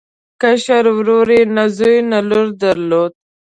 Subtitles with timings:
[0.41, 3.15] کشر ورور یې نه زوی او نه لور درلوده.